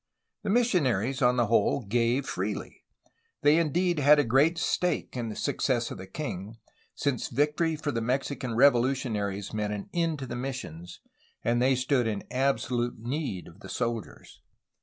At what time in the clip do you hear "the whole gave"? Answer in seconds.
1.37-2.25